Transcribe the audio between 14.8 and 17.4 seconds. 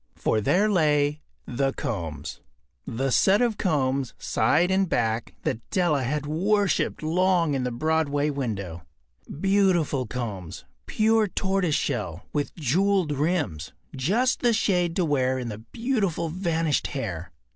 to wear in the beautiful vanished hair.